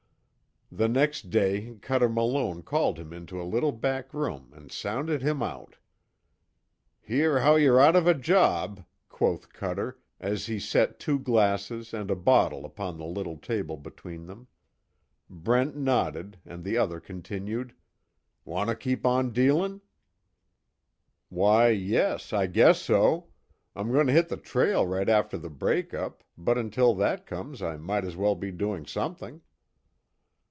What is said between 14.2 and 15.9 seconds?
them. Brent